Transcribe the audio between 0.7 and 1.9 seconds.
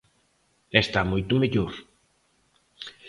E está moito mellor.